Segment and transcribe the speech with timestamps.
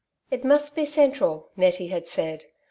[0.31, 2.45] ''It most be central," Nettie had said.